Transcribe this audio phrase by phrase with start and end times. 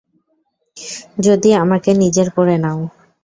[1.19, 2.79] যদি আমাকে নিজের করে নাও।